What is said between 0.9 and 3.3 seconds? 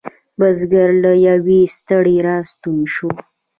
له یویې ستړی را ستون شو.